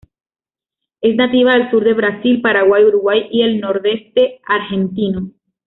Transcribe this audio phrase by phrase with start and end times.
[1.01, 5.29] Es nativa del sur de Brasil, Paraguay, Uruguay y el nordeste argentino.